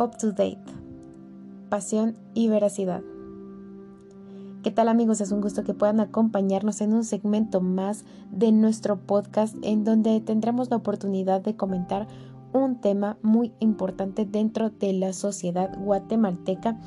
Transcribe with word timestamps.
Up 0.00 0.16
to 0.16 0.32
Date. 0.32 0.56
Pasión 1.68 2.16
y 2.32 2.48
veracidad. 2.48 3.02
¿Qué 4.62 4.70
tal 4.70 4.88
amigos? 4.88 5.20
Es 5.20 5.30
un 5.30 5.42
gusto 5.42 5.62
que 5.62 5.74
puedan 5.74 6.00
acompañarnos 6.00 6.80
en 6.80 6.94
un 6.94 7.04
segmento 7.04 7.60
más 7.60 8.06
de 8.30 8.50
nuestro 8.50 8.96
podcast 8.96 9.54
en 9.60 9.84
donde 9.84 10.18
tendremos 10.22 10.70
la 10.70 10.76
oportunidad 10.76 11.42
de 11.42 11.54
comentar 11.54 12.08
un 12.54 12.80
tema 12.80 13.18
muy 13.20 13.52
importante 13.60 14.24
dentro 14.24 14.70
de 14.70 14.94
la 14.94 15.12
sociedad 15.12 15.70
guatemalteca, 15.78 16.80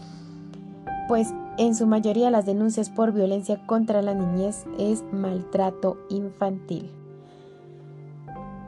pues 1.07 1.35
en 1.59 1.75
su 1.75 1.85
mayoría 1.85 2.31
las 2.31 2.47
denuncias 2.47 2.89
por 2.89 3.11
violencia 3.11 3.63
contra 3.67 4.01
la 4.01 4.15
niñez 4.15 4.65
es 4.79 5.03
maltrato 5.11 5.97
infantil. 6.09 6.89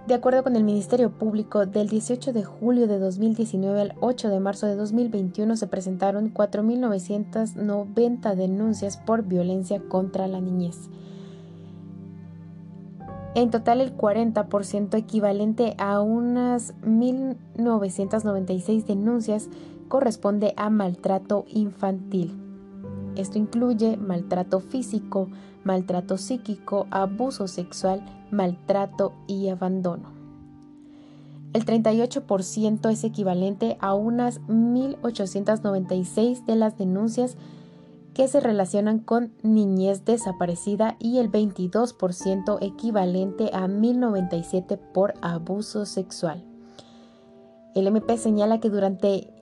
De 0.08 0.14
acuerdo 0.14 0.44
con 0.44 0.56
el 0.56 0.64
Ministerio 0.64 1.10
Público, 1.10 1.66
del 1.66 1.90
18 1.90 2.32
de 2.32 2.44
julio 2.44 2.86
de 2.86 3.00
2019 3.00 3.82
al 3.82 3.96
8 4.02 4.30
de 4.30 4.40
marzo 4.40 4.68
de 4.68 4.76
2021 4.76 5.58
se 5.58 5.66
presentaron 5.66 6.32
4.990 6.32 8.36
denuncias 8.36 8.98
por 8.98 9.24
violencia 9.24 9.82
contra 9.90 10.28
la 10.28 10.42
niñez. 10.42 10.92
En 13.34 13.50
total, 13.50 13.82
el 13.82 13.98
40% 13.98 14.96
equivalente 14.96 15.74
a 15.80 16.02
unas 16.02 16.76
1.996 16.84 18.86
denuncias 18.86 19.50
corresponde 19.88 20.54
a 20.56 20.70
maltrato 20.70 21.46
infantil. 21.48 22.45
Esto 23.16 23.38
incluye 23.38 23.98
maltrato 23.98 24.60
físico, 24.60 25.30
maltrato 25.64 26.18
psíquico, 26.18 26.88
abuso 26.92 27.48
sexual, 27.48 28.04
maltrato 28.32 29.14
y 29.28 29.50
abandono. 29.50 30.14
El 31.54 31.66
38% 31.66 32.92
es 32.92 33.04
equivalente 33.06 33.78
a 33.80 33.94
unas 33.94 34.42
1.896 34.42 36.46
de 36.46 36.56
las 36.58 36.78
denuncias 36.78 37.38
que 38.14 38.28
se 38.28 38.40
relacionan 38.40 39.00
con 39.00 39.34
niñez 39.44 40.06
desaparecida 40.06 40.96
y 41.00 41.20
el 41.20 41.32
22% 41.32 42.58
equivalente 42.62 43.50
a 43.54 43.68
1.097 43.68 44.78
por 44.94 45.14
abuso 45.22 45.86
sexual. 45.86 46.44
El 47.76 47.88
MP 47.88 48.18
señala 48.18 48.62
que 48.62 48.70
durante 48.70 49.35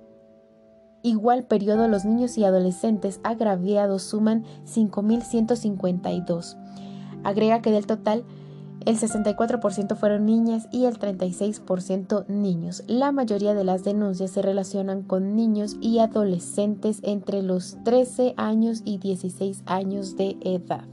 igual 1.03 1.43
periodo 1.43 1.87
los 1.87 2.05
niños 2.05 2.37
y 2.37 2.45
adolescentes 2.45 3.19
agraviados 3.23 4.01
suman 4.01 4.45
5.152. 4.65 6.57
Agrega 7.23 7.61
que 7.61 7.71
del 7.71 7.85
total 7.85 8.23
el 8.85 8.97
64% 8.97 9.95
fueron 9.95 10.25
niñas 10.25 10.67
y 10.71 10.85
el 10.85 10.99
36% 10.99 12.27
niños. 12.27 12.83
La 12.87 13.11
mayoría 13.11 13.53
de 13.53 13.63
las 13.63 13.83
denuncias 13.83 14.31
se 14.31 14.41
relacionan 14.41 15.03
con 15.03 15.35
niños 15.35 15.77
y 15.79 15.99
adolescentes 15.99 16.99
entre 17.03 17.43
los 17.43 17.77
13 17.83 18.33
años 18.35 18.81
y 18.83 18.97
16 18.97 19.63
años 19.65 20.17
de 20.17 20.37
edad. 20.41 20.83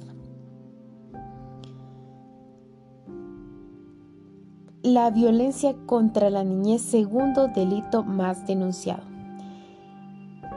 La 4.82 5.10
violencia 5.10 5.74
contra 5.86 6.30
la 6.30 6.42
niñez, 6.44 6.80
segundo 6.82 7.48
delito 7.48 8.02
más 8.02 8.46
denunciado. 8.46 9.02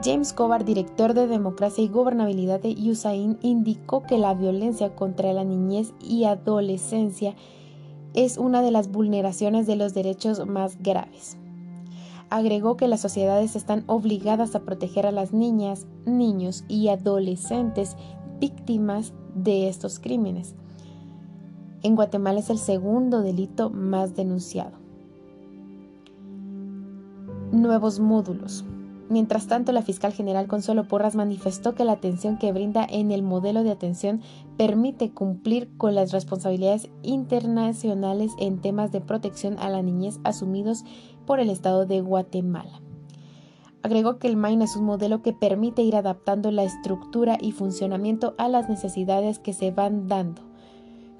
James 0.04 0.34
Cobar, 0.34 0.66
director 0.66 1.14
de 1.14 1.26
Democracia 1.26 1.82
y 1.82 1.88
Gobernabilidad 1.88 2.60
de 2.60 2.72
USAID, 2.72 3.36
indicó 3.40 4.02
que 4.02 4.18
la 4.18 4.34
violencia 4.34 4.94
contra 4.94 5.32
la 5.32 5.44
niñez 5.44 5.94
y 5.98 6.24
adolescencia 6.24 7.34
es 8.12 8.36
una 8.36 8.60
de 8.60 8.70
las 8.70 8.88
vulneraciones 8.88 9.66
de 9.66 9.76
los 9.76 9.94
derechos 9.94 10.46
más 10.46 10.76
graves. 10.82 11.38
Agregó 12.28 12.76
que 12.76 12.86
las 12.86 13.00
sociedades 13.00 13.56
están 13.56 13.82
obligadas 13.86 14.54
a 14.54 14.60
proteger 14.60 15.06
a 15.06 15.10
las 15.10 15.32
niñas, 15.32 15.86
niños 16.04 16.64
y 16.68 16.88
adolescentes 16.88 17.96
víctimas 18.38 19.14
de 19.34 19.68
estos 19.68 20.00
crímenes. 20.00 20.54
En 21.82 21.96
Guatemala 21.96 22.40
es 22.40 22.50
el 22.50 22.58
segundo 22.58 23.22
delito 23.22 23.70
más 23.70 24.14
denunciado. 24.14 24.76
Nuevos 27.52 28.00
módulos. 28.00 28.66
Mientras 29.14 29.46
tanto, 29.46 29.70
la 29.70 29.82
fiscal 29.82 30.12
general 30.12 30.48
Consuelo 30.48 30.88
Porras 30.88 31.14
manifestó 31.14 31.76
que 31.76 31.84
la 31.84 31.92
atención 31.92 32.36
que 32.36 32.50
brinda 32.50 32.84
en 32.84 33.12
el 33.12 33.22
modelo 33.22 33.62
de 33.62 33.70
atención 33.70 34.22
permite 34.56 35.12
cumplir 35.12 35.70
con 35.76 35.94
las 35.94 36.10
responsabilidades 36.10 36.90
internacionales 37.04 38.32
en 38.40 38.60
temas 38.60 38.90
de 38.90 39.00
protección 39.00 39.56
a 39.60 39.68
la 39.68 39.82
niñez 39.82 40.18
asumidos 40.24 40.84
por 41.26 41.38
el 41.38 41.48
Estado 41.48 41.86
de 41.86 42.00
Guatemala. 42.00 42.80
Agregó 43.84 44.18
que 44.18 44.26
el 44.26 44.36
MAIN 44.36 44.62
es 44.62 44.74
un 44.74 44.84
modelo 44.84 45.22
que 45.22 45.32
permite 45.32 45.82
ir 45.82 45.94
adaptando 45.94 46.50
la 46.50 46.64
estructura 46.64 47.38
y 47.40 47.52
funcionamiento 47.52 48.34
a 48.36 48.48
las 48.48 48.68
necesidades 48.68 49.38
que 49.38 49.52
se 49.52 49.70
van 49.70 50.08
dando. 50.08 50.42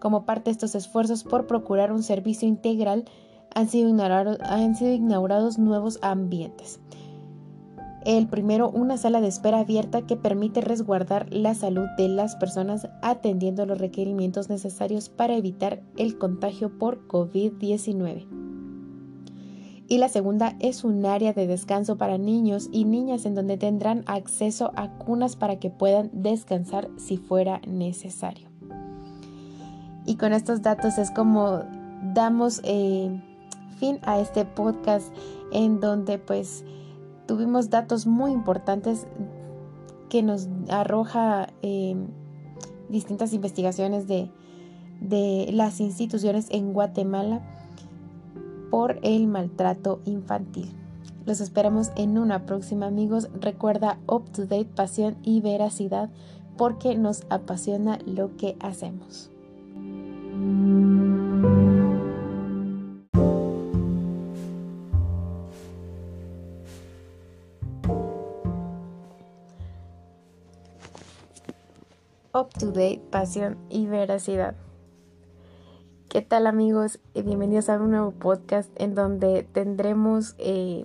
Como 0.00 0.25
parte 0.25 0.47
de 0.47 0.55
estos 0.55 0.75
esfuerzos 0.75 1.22
por 1.22 1.47
procurar 1.47 1.93
un 1.93 2.03
servicio 2.03 2.49
integral, 2.49 3.05
han 3.55 3.69
sido 3.69 3.88
inaugurados 3.88 5.59
nuevos 5.61 6.00
ambientes 6.03 6.81
el 8.04 8.28
primero, 8.28 8.70
una 8.70 8.98
sala 8.98 9.20
de 9.20 9.28
espera 9.28 9.60
abierta 9.60 10.03
que 10.03 10.16
permite 10.16 10.60
resguardar 10.60 11.32
la 11.32 11.54
salud 11.54 11.87
de 11.97 12.09
las 12.09 12.37
personas 12.37 12.88
atendiendo 13.03 13.65
los 13.65 13.78
requerimientos 13.78 14.50
necesarios 14.50 15.09
para 15.09 15.34
evitar 15.37 15.82
el 15.97 16.19
contagio 16.19 16.78
por 16.78 17.09
COVID-19. 17.09 18.26
Y 19.87 19.98
la 19.98 20.09
segunda 20.09 20.56
es 20.60 20.84
un 20.84 21.04
área 21.04 21.32
de 21.32 21.47
descanso 21.47 21.97
para 21.97 22.19
niños 22.19 22.69
y 22.72 22.84
niñas 22.84 23.26
en 23.26 23.34
donde 23.34 23.56
tendrán 23.56 24.03
acceso 24.06 24.72
a 24.76 24.88
cunas 24.98 25.37
para 25.37 25.59
que 25.59 25.70
puedan 25.70 26.10
descansar 26.12 26.88
si 26.97 27.16
fuera 27.16 27.60
necesario. 27.66 28.48
Y 30.06 30.16
con 30.16 30.32
estos 30.32 30.62
datos 30.62 30.98
es 30.98 31.10
como 31.10 31.60
damos 32.14 32.60
eh, 32.64 33.10
fin 33.78 33.98
a 34.03 34.20
este 34.20 34.44
podcast 34.44 35.12
en 35.53 35.81
donde 35.81 36.19
pues 36.19 36.64
tuvimos 37.26 37.70
datos 37.70 38.06
muy 38.06 38.32
importantes 38.32 39.06
que 40.08 40.22
nos 40.22 40.48
arroja 40.68 41.48
em, 41.62 42.06
distintas 42.88 43.32
investigaciones 43.32 44.06
de, 44.06 44.30
de 45.00 45.50
las 45.52 45.80
instituciones 45.80 46.46
en 46.50 46.72
Guatemala 46.72 47.40
por 48.70 48.98
el 49.02 49.26
maltrato 49.26 50.00
infantil. 50.04 50.72
Los 51.26 51.40
esperamos 51.40 51.90
en 51.96 52.18
una 52.18 52.44
próxima 52.44 52.86
amigos. 52.86 53.28
Recuerda 53.40 53.98
up 54.06 54.30
to 54.32 54.42
date, 54.42 54.66
pasión 54.66 55.16
y 55.22 55.40
veracidad 55.40 56.10
porque 56.56 56.96
nos 56.96 57.24
apasiona 57.30 57.98
lo 58.06 58.36
que 58.36 58.56
hacemos. 58.60 59.30
Up 72.54 72.60
to 72.60 72.66
date, 72.72 73.00
pasión 73.10 73.56
y 73.69 73.87
veracidad. 73.87 74.54
¿Qué 76.09 76.22
tal 76.22 76.47
amigos? 76.47 77.00
Eh, 77.15 77.22
bienvenidos 77.22 77.69
a 77.69 77.76
un 77.81 77.91
nuevo 77.91 78.12
podcast 78.12 78.70
en 78.76 78.94
donde 78.94 79.42
tendremos 79.42 80.34
eh, 80.38 80.84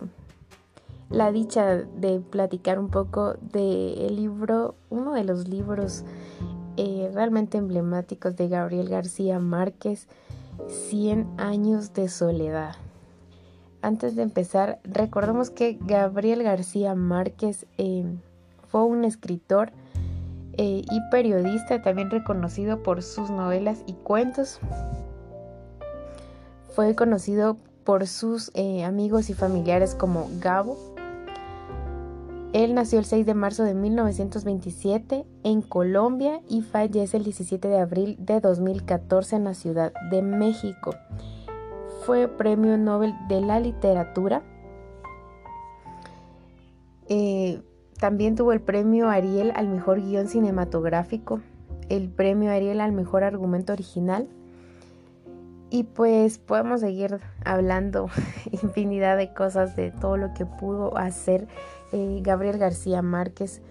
la 1.09 1.31
dicha 1.31 1.65
de 1.75 2.19
platicar 2.19 2.79
un 2.79 2.89
poco 2.89 3.35
del 3.35 4.15
libro, 4.15 4.75
uno 4.89 5.13
de 5.13 5.23
los 5.23 5.47
libros 5.47 6.03
eh, 6.77 7.11
realmente 7.13 7.57
emblemáticos 7.57 8.35
de 8.35 8.47
Gabriel 8.47 8.89
García 8.89 9.39
Márquez, 9.39 10.07
100 10.67 11.27
años 11.37 11.93
de 11.93 12.09
soledad. 12.09 12.75
Antes 13.81 14.15
de 14.15 14.23
empezar, 14.23 14.79
recordemos 14.83 15.49
que 15.49 15.77
Gabriel 15.81 16.43
García 16.43 16.95
Márquez 16.95 17.65
fue 18.67 18.83
un 18.83 19.05
escritor 19.05 19.71
eh, 20.61 20.83
y 20.91 20.99
periodista, 21.09 21.81
también 21.81 22.09
reconocido 22.09 22.83
por 22.83 23.01
sus 23.01 23.29
novelas 23.29 23.81
y 23.85 23.93
cuentos. 23.93 24.59
Fue 26.75 26.95
conocido 26.95 27.55
por 27.85 28.05
sus 28.07 28.51
eh, 28.55 28.83
amigos 28.83 29.29
y 29.29 29.33
familiares 29.33 29.95
como 29.95 30.29
Gabo. 30.41 30.77
Él 32.51 32.73
nació 32.73 32.99
el 32.99 33.05
6 33.05 33.25
de 33.25 33.33
marzo 33.35 33.63
de 33.63 33.73
1927 33.73 35.25
en 35.45 35.61
Colombia 35.61 36.41
y 36.49 36.61
fallece 36.61 37.15
el 37.15 37.23
17 37.23 37.65
de 37.65 37.79
abril 37.79 38.17
de 38.19 38.41
2014 38.41 39.37
en 39.37 39.45
la 39.45 39.53
Ciudad 39.53 39.93
de 40.11 40.21
México. 40.21 40.93
Fue 42.05 42.27
Premio 42.27 42.77
Nobel 42.77 43.13
de 43.29 43.39
la 43.39 43.61
Literatura. 43.61 44.43
Eh, 47.07 47.61
también 47.99 48.35
tuvo 48.35 48.53
el 48.53 48.61
premio 48.61 49.09
Ariel 49.09 49.51
al 49.55 49.67
mejor 49.67 50.01
guion 50.01 50.27
cinematográfico, 50.27 51.41
el 51.89 52.09
premio 52.09 52.51
Ariel 52.51 52.81
al 52.81 52.93
mejor 52.93 53.23
argumento 53.23 53.73
original 53.73 54.27
Y 55.69 55.83
pues 55.83 56.37
podemos 56.37 56.79
seguir 56.79 57.19
hablando 57.43 58.09
infinidad 58.51 59.17
de 59.17 59.33
cosas 59.33 59.75
de 59.75 59.91
todo 59.91 60.17
lo 60.17 60.33
que 60.33 60.45
pudo 60.45 60.97
hacer 60.97 61.47
eh, 61.91 62.19
Gabriel 62.23 62.57
García 62.57 63.01
Márquez. 63.01 63.61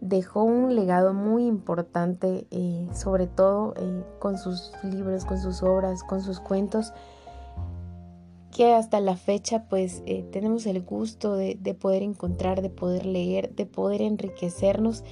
Dejó 0.00 0.42
un 0.42 0.74
legado 0.74 1.14
muy 1.14 1.46
importante, 1.46 2.46
eh, 2.50 2.88
sobre 2.94 3.26
todo 3.26 3.74
eh, 3.76 4.04
con 4.18 4.38
sus 4.38 4.72
libros, 4.82 5.24
con 5.24 5.38
sus 5.38 5.62
obras, 5.62 6.02
con 6.02 6.20
sus 6.20 6.40
cuentos, 6.40 6.92
que 8.54 8.72
hasta 8.72 9.00
la 9.00 9.16
fecha 9.16 9.66
pues 9.68 10.02
tenemos 10.30 10.64
el 10.66 10.80
gusto 10.80 11.34
de, 11.34 11.58
de 11.60 11.74
poder 11.74 12.02
encontrar, 12.02 12.62
de 12.62 12.70
poder 12.70 13.04
leer, 13.04 13.54
de 13.54 13.66
poder 13.66 14.00
enriquecernos 14.00 15.04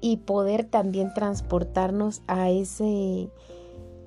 y 0.00 0.18
poder 0.18 0.64
también 0.64 1.12
transportarnos 1.12 2.22
a 2.26 2.50
ese 2.50 3.30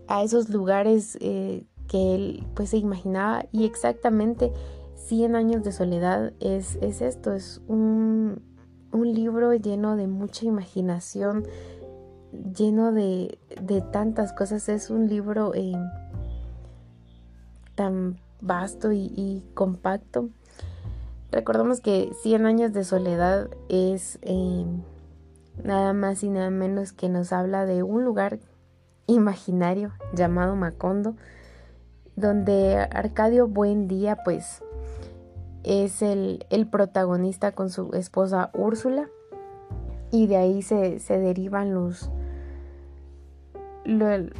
a 0.08 0.24
esos 0.24 0.50
lugares 0.50 1.18
que 1.20 2.16
él 2.16 2.44
pues 2.54 2.70
se 2.70 2.78
imaginaba. 2.78 3.46
Y 3.52 3.66
exactamente 3.66 4.52
100 4.96 5.36
años 5.36 5.64
de 5.64 5.72
soledad 5.72 6.34
es, 6.40 6.78
es 6.82 7.02
esto, 7.02 7.34
es 7.34 7.62
un, 7.68 8.42
un, 8.92 9.14
libro 9.14 9.54
lleno 9.54 9.96
de 9.96 10.08
mucha 10.08 10.46
imaginación, 10.46 11.46
lleno 12.56 12.92
de, 12.92 13.40
de 13.62 13.82
tantas 13.82 14.34
cosas, 14.34 14.68
es 14.70 14.90
un 14.90 15.08
libro 15.08 15.54
eh, 15.56 15.74
tan 17.76 18.20
vasto 18.42 18.92
y, 18.92 19.44
compacto. 19.54 20.30
Recordemos 21.32 21.82
que 21.82 22.12
100 22.22 22.46
años 22.46 22.74
de 22.74 22.84
soledad 22.84 23.50
es 23.70 24.20
eh, 24.22 24.66
nada 25.64 25.94
más 25.94 26.24
y 26.24 26.30
nada 26.30 26.50
menos 26.50 26.94
que 26.94 27.10
nos 27.10 27.34
habla 27.34 27.66
de 27.66 27.84
un 27.84 28.04
lugar 28.04 28.40
imaginario 29.08 29.94
llamado 30.14 30.56
Macondo, 30.56 31.16
donde 32.16 32.78
Arcadio 32.78 33.48
Buendía 33.48 34.18
pues 34.24 34.62
es 35.64 36.02
el, 36.02 36.46
protagonista 36.72 37.52
con 37.52 37.70
su 37.70 37.92
esposa 37.94 38.52
Úrsula 38.54 39.10
y 40.12 40.28
de 40.28 40.38
ahí 40.38 40.62
se, 40.62 41.00
derivan 41.10 41.74
los, 41.74 42.10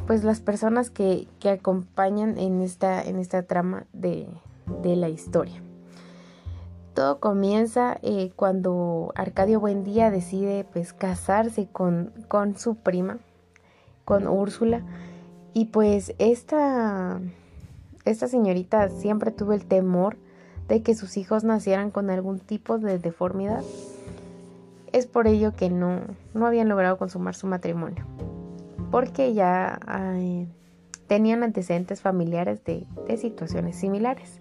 pues 0.06 0.24
las 0.24 0.40
personas 0.40 0.90
que, 0.90 1.28
acompañan 1.44 2.38
en 2.38 2.60
esta, 2.60 3.02
en 3.02 3.18
esta 3.18 3.42
trama 3.42 3.86
de, 3.92 4.28
la 4.84 5.08
historia. 5.08 5.62
Todo 6.94 7.20
comienza 7.20 7.98
eh, 8.02 8.32
cuando 8.34 9.12
Arcadio 9.14 9.60
Buendía 9.60 10.10
decide 10.10 10.66
pues 10.72 10.92
casarse 10.92 11.68
con, 11.70 12.12
con 12.26 12.56
su 12.58 12.74
prima, 12.74 13.18
con 14.04 14.26
Úrsula, 14.26 14.82
y 15.54 15.66
pues 15.66 16.14
esta 16.18 17.20
esta 18.08 18.26
señorita 18.26 18.88
siempre 18.88 19.30
tuvo 19.30 19.52
el 19.52 19.66
temor 19.66 20.16
de 20.66 20.82
que 20.82 20.94
sus 20.94 21.16
hijos 21.16 21.44
nacieran 21.44 21.90
con 21.90 22.08
algún 22.10 22.40
tipo 22.40 22.78
de 22.78 22.98
deformidad. 22.98 23.62
Es 24.92 25.06
por 25.06 25.26
ello 25.26 25.52
que 25.54 25.68
no, 25.68 26.00
no 26.32 26.46
habían 26.46 26.68
logrado 26.68 26.96
consumar 26.96 27.34
su 27.34 27.46
matrimonio, 27.46 28.06
porque 28.90 29.34
ya 29.34 29.78
tenían 31.06 31.42
antecedentes 31.42 32.00
familiares 32.00 32.62
de, 32.64 32.86
situaciones 33.16 33.76
similares. 33.76 34.40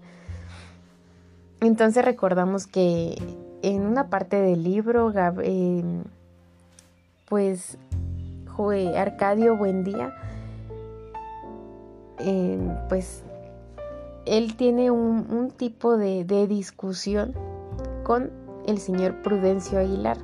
Entonces 1.62 2.06
recordamos 2.06 2.68
que 2.68 3.16
en 3.64 3.82
una 3.82 4.10
parte 4.10 4.40
del 4.40 4.64
libro, 4.64 5.12
eh, 5.42 5.84
pues 7.28 7.78
Arcadio 8.96 9.56
Buendía, 9.56 10.16
eh, 12.20 12.58
pues 12.90 13.24
él 14.26 14.56
tiene 14.56 14.92
un, 14.92 15.52
tipo 15.56 15.98
de, 15.98 16.26
discusión 16.48 17.34
con 18.04 18.32
el 18.66 18.80
señor 18.80 19.22
Prudencio 19.22 19.80
Aguilar. 19.80 20.18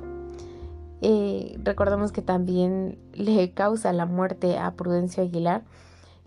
Eh, 1.06 1.58
recordamos 1.62 2.12
que 2.12 2.22
también 2.22 2.96
le 3.12 3.50
causa 3.50 3.92
la 3.92 4.06
muerte 4.06 4.56
a 4.56 4.70
Prudencio 4.70 5.22
Aguilar 5.22 5.60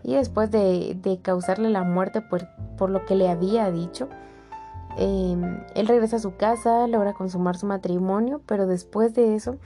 y 0.04 0.14
después 0.14 0.52
de, 0.52 1.18
causarle 1.20 1.68
la 1.68 1.82
muerte 1.82 2.20
por, 2.20 2.88
lo 2.88 3.04
que 3.04 3.16
le 3.16 3.28
había 3.28 3.72
dicho, 3.72 4.08
em, 4.96 5.64
él 5.74 5.88
regresa 5.88 6.16
a 6.16 6.20
su 6.20 6.36
casa, 6.36 6.86
logra 6.86 7.12
consumar 7.12 7.56
su 7.56 7.66
matrimonio, 7.66 8.40
pero 8.46 8.68
después 8.68 9.14
de 9.14 9.34
eso, 9.34 9.56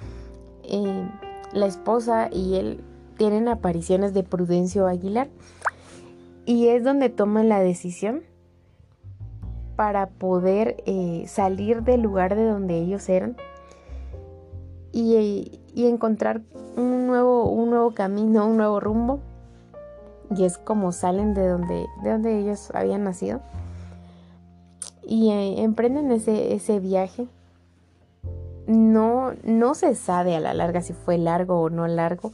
em, 0.63 1.11
la 1.53 1.67
esposa 1.67 2.31
y 2.33 2.55
él 2.55 2.83
tienen 3.19 3.49
apariciones 3.49 4.15
de 4.15 4.23
Prudencio 4.23 4.87
Aguilar 4.87 5.29
y 6.47 6.69
es 6.69 6.85
donde 6.85 7.11
toman 7.11 7.51
la 7.51 7.61
decisión 7.61 8.23
para 9.77 10.07
poder 10.07 10.83
eh, 10.87 11.25
salir 11.27 11.83
del 11.83 12.01
lugar 12.01 12.35
de 12.35 12.47
donde 12.47 12.79
ellos 12.79 13.07
eran 13.11 13.37
y, 14.93 15.61
encontrar 15.75 16.43
un 16.77 17.07
nuevo, 17.07 17.51
un 17.51 17.71
nuevo 17.71 17.93
camino, 17.95 18.47
un 18.47 18.57
nuevo 18.57 18.81
rumbo. 18.81 19.21
Y 20.35 20.45
es 20.45 20.59
como 20.59 20.93
salen 20.93 21.35
de 21.35 21.47
donde, 21.49 21.87
de 22.03 22.11
donde 22.11 22.39
ellos 22.39 22.71
habían 22.75 23.05
nacido. 23.05 23.41
Y 25.03 25.31
eh, 25.31 25.63
emprenden 25.63 26.11
ese, 26.11 26.55
ese 26.55 26.79
viaje. 26.81 27.29
No, 28.67 29.33
no 29.43 29.75
se 29.75 29.95
sabe 29.95 30.37
a 30.37 30.41
la 30.41 30.55
larga 30.55 30.81
si 30.81 30.93
fue 30.93 31.19
largo 31.19 31.61
o 31.61 31.71
no 31.71 31.87
largo, 31.89 32.33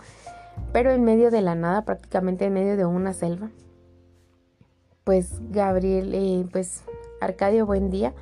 pero 0.72 0.90
en 0.90 1.02
medio 1.02 1.30
de 1.30 1.40
la 1.40 1.54
nada, 1.54 1.82
prácticamente 1.86 2.44
en 2.44 2.52
medio 2.52 2.76
de 2.76 2.84
una 2.84 3.14
selva, 3.14 3.50
pues 5.04 5.40
Gabriel, 5.50 6.14
eh, 6.14 6.46
pues 6.52 6.82
Arcadio 7.22 7.64
Buendía 7.64 8.12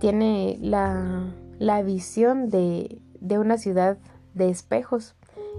tiene 0.00 0.58
la, 0.60 1.82
visión 1.82 2.50
de, 2.50 3.00
una 3.38 3.58
ciudad 3.58 3.98
de 4.34 4.48
espejos 4.48 5.14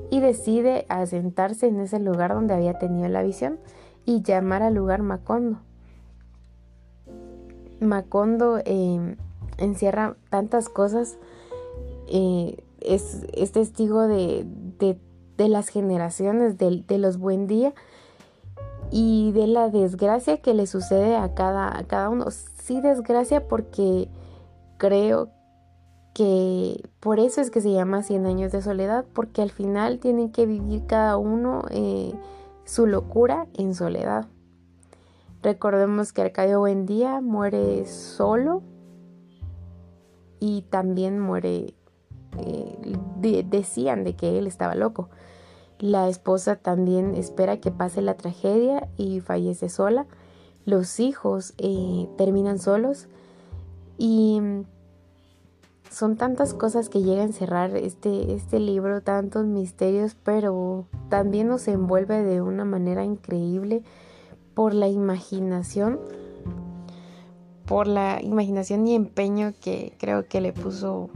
y 0.09 0.19
decide 0.19 0.85
asentarse 0.89 1.67
en 1.67 1.79
ese 1.79 1.99
lugar 1.99 2.33
donde 2.33 2.53
había 2.53 2.77
tenido 2.77 3.07
la 3.07 3.23
visión 3.23 3.59
y 4.05 4.21
llamar 4.21 4.61
al 4.61 4.75
lugar 4.75 5.01
Macondo. 5.01 5.59
Macondo 7.79 8.59
eh, 8.63 9.17
encierra 9.57 10.15
tantas 10.29 10.69
cosas, 10.69 11.17
eh, 12.07 12.63
es, 12.81 13.51
testigo 13.51 14.07
de, 14.07 14.45
las 15.37 15.69
generaciones 15.69 16.57
de, 16.57 16.83
de 16.87 16.97
los 16.97 17.17
Buendía 17.17 17.73
y 18.91 19.31
de 19.31 19.47
la 19.47 19.69
desgracia 19.69 20.37
que 20.37 20.53
le 20.53 20.67
sucede 20.67 21.15
a 21.15 21.33
cada, 21.33 21.77
a 21.77 21.83
cada 21.83 22.09
uno. 22.09 22.27
Sí, 22.31 22.81
desgracia 22.81 23.47
porque 23.47 24.09
creo 24.77 25.29
que 26.15 26.81
por 27.01 27.19
eso 27.19 27.41
es 27.41 27.51
que 27.51 27.59
se 27.59 27.73
llama 27.73 28.01
100 28.01 28.25
años 28.25 28.53
de 28.53 28.61
soledad, 28.61 29.03
porque 29.13 29.41
al 29.41 29.51
final 29.51 29.99
tienen 29.99 30.31
que 30.31 30.45
vivir 30.45 30.85
cada 30.87 31.17
uno 31.17 31.65
eh, 31.71 32.13
su 32.63 32.87
locura 32.87 33.47
en 33.53 33.75
soledad. 33.75 34.25
Recordemos 35.43 36.13
que 36.13 36.21
Arcadio 36.21 36.61
Buendía 36.61 37.19
muere 37.19 37.85
solo 37.85 38.63
y 40.39 40.61
también 40.69 41.19
muere, 41.19 41.73
eh, 42.37 43.43
decían 43.49 44.05
de 44.05 44.15
que 44.15 44.39
él 44.39 44.47
estaba 44.47 44.73
loco. 44.73 45.09
La 45.79 46.07
esposa 46.07 46.55
también 46.55 47.13
espera 47.15 47.59
que 47.59 47.71
pase 47.71 48.01
la 48.01 48.15
tragedia 48.15 48.87
y 48.95 49.19
fallece 49.19 49.67
sola. 49.67 50.07
Los 50.63 51.01
hijos 51.01 51.53
eh, 51.57 52.07
terminan 52.17 52.57
solos 52.57 53.09
y 53.97 54.41
son 55.95 56.17
tantas 56.17 56.53
cosas 56.53 56.89
que 56.89 57.01
llega 57.01 57.21
a 57.21 57.25
encerrar 57.25 57.73
este, 57.77 58.33
este 58.33 58.59
libro, 58.59 58.99
tantos 58.99 59.45
misterios, 59.45 60.17
pero 60.25 60.87
también 61.07 61.47
nos 61.47 61.69
envuelve 61.69 62.21
de 62.21 62.41
una 62.41 62.65
manera 62.65 63.05
increíble 63.05 63.81
por 64.53 64.73
la 64.73 64.89
imaginación, 64.89 66.01
por 67.65 67.87
la 67.87 68.21
imaginación 68.21 68.85
y 68.85 68.93
empeño 68.93 69.53
que 69.61 69.93
creo 69.97 70.27
que 70.27 70.41
le 70.41 70.51
puso, 70.51 71.09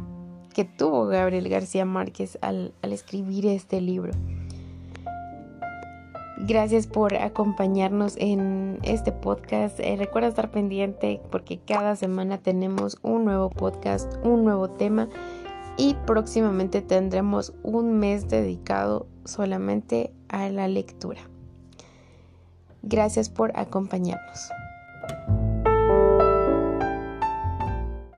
que 0.54 0.64
tuvo 0.64 1.08
Gabriel 1.08 1.50
García 1.50 1.84
Márquez 1.84 2.38
al, 2.42 2.74
al 2.82 2.94
escribir 2.94 3.48
este 3.48 3.82
libro. 3.82 4.14
Gracias 6.42 6.88
por 6.88 7.16
acompañarnos 7.16 8.16
en 8.18 8.80
este 8.84 9.12
podcast. 9.12 9.78
Eh, 9.82 9.98
recuerda 9.98 10.30
estar 10.30 10.52
pendiente 10.52 11.22
porque 11.32 11.60
cada 11.60 11.98
semana 11.98 12.38
tenemos 12.38 12.98
un 13.02 13.26
nuevo 13.26 13.50
podcast, 13.50 14.14
un 14.24 14.46
nuevo 14.46 14.70
tema 14.70 15.10
y 15.76 15.96
próximamente 16.06 16.82
tendremos 16.82 17.54
un 17.62 18.00
mes 18.00 18.30
dedicado 18.30 19.06
solamente 19.26 20.14
a 20.30 20.48
la 20.50 20.70
lectura. 20.70 21.20
Gracias 22.84 23.30
por 23.30 23.52
acompañarnos. 23.60 24.50